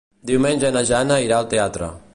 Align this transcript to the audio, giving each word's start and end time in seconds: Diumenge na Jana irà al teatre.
Diumenge 0.29 0.71
na 0.77 0.83
Jana 0.93 1.21
irà 1.27 1.39
al 1.43 1.51
teatre. 1.55 1.97